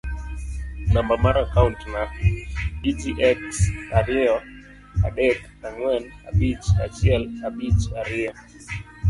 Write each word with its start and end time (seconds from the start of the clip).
namba 0.93 1.15
mar 1.23 1.35
akaont 1.43 1.81
na: 1.93 2.01
egx 3.29 3.47
ariyo 3.97 4.35
adek 5.07 5.39
ang'wen 5.67 6.03
abich 6.27 6.67
achiel 6.85 7.23
abich 7.47 7.83
ariyo 8.01 8.31